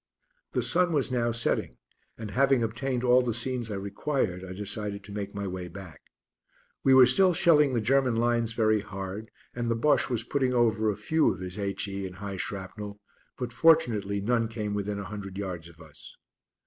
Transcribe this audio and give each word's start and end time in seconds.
The 0.53 0.63
sun 0.63 0.93
was 0.93 1.11
now 1.11 1.31
setting, 1.31 1.77
and 2.17 2.31
having 2.31 2.63
obtained 2.63 3.03
all 3.03 3.21
the 3.21 3.35
scenes 3.35 3.69
I 3.69 3.75
required, 3.75 4.43
I 4.43 4.51
decided 4.51 5.03
to 5.03 5.11
make 5.11 5.35
my 5.35 5.45
way 5.47 5.67
back. 5.67 6.01
We 6.83 6.95
were 6.95 7.05
still 7.05 7.35
shelling 7.35 7.75
the 7.75 7.81
German 7.81 8.15
lines 8.15 8.53
very 8.53 8.81
hard, 8.81 9.29
and 9.53 9.69
the 9.69 9.75
Bosche 9.75 10.09
was 10.09 10.23
putting 10.23 10.53
over 10.55 10.89
a 10.89 10.95
few 10.95 11.31
of 11.31 11.39
his 11.39 11.59
H.E. 11.59 12.07
and 12.07 12.15
high 12.15 12.37
shrapnel, 12.37 12.99
but 13.37 13.53
fortunately 13.53 14.21
none 14.21 14.47
came 14.47 14.73
within 14.73 14.97
a 14.97 15.03
hundred 15.05 15.37
yards 15.37 15.69
of 15.69 15.79
us. 15.79 16.17